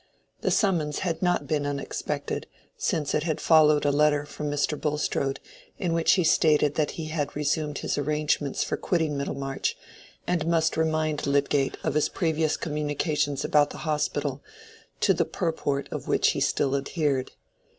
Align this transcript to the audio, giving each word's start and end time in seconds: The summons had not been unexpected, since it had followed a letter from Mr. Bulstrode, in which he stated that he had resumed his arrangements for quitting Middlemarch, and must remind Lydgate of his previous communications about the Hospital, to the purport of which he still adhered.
The 0.41 0.49
summons 0.49 0.97
had 1.05 1.21
not 1.21 1.45
been 1.45 1.63
unexpected, 1.63 2.47
since 2.75 3.13
it 3.13 3.21
had 3.21 3.39
followed 3.39 3.85
a 3.85 3.91
letter 3.91 4.25
from 4.25 4.49
Mr. 4.49 4.75
Bulstrode, 4.75 5.39
in 5.77 5.93
which 5.93 6.13
he 6.13 6.23
stated 6.23 6.73
that 6.73 6.89
he 6.97 7.09
had 7.09 7.35
resumed 7.35 7.77
his 7.77 7.99
arrangements 7.99 8.63
for 8.63 8.77
quitting 8.77 9.15
Middlemarch, 9.15 9.77
and 10.25 10.47
must 10.47 10.75
remind 10.75 11.27
Lydgate 11.27 11.77
of 11.83 11.93
his 11.93 12.09
previous 12.09 12.57
communications 12.57 13.45
about 13.45 13.69
the 13.69 13.77
Hospital, 13.85 14.41
to 15.01 15.13
the 15.13 15.23
purport 15.23 15.87
of 15.91 16.07
which 16.07 16.29
he 16.31 16.39
still 16.39 16.75
adhered. 16.75 17.33